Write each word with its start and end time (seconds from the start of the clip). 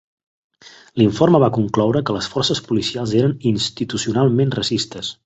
L'informe 1.01 1.41
va 1.43 1.49
concloure 1.57 2.01
que 2.11 2.15
les 2.17 2.29
forces 2.37 2.63
policials 2.71 3.13
eren 3.21 3.37
"institucionalment 3.53 4.57
racistes". 4.61 5.13